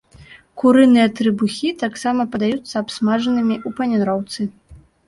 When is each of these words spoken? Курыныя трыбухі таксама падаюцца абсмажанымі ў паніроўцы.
Курыныя 0.61 1.11
трыбухі 1.19 1.69
таксама 1.83 2.27
падаюцца 2.33 2.73
абсмажанымі 2.83 3.55
ў 3.67 3.81
паніроўцы. 3.83 4.53